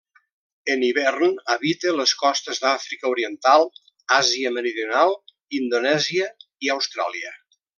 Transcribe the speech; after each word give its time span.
En 0.75 0.85
hivern 0.85 1.35
habita 1.55 1.91
les 1.97 2.13
costes 2.21 2.61
d'Àfrica 2.63 3.11
Oriental, 3.13 3.67
Àsia 4.19 4.53
Meridional, 4.59 5.15
Indonèsia 5.63 6.35
i 6.69 6.73
Austràlia. 6.79 7.37